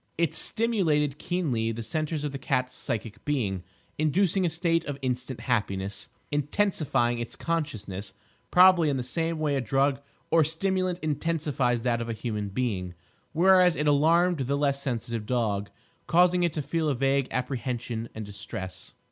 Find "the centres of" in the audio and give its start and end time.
1.71-2.31